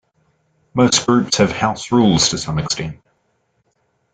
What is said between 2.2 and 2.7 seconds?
to some